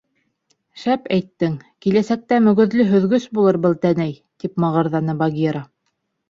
—Шәп 0.83 1.03
әйттең, 1.17 1.59
киләсәктә 1.85 2.39
мөгөҙлө 2.45 2.87
һөҙгөс 2.93 3.27
булыр 3.39 3.61
был 3.67 3.77
тәнәй,— 3.85 4.17
тип 4.45 4.59
мығырҙаны 4.65 5.17
Багира. 5.23 5.63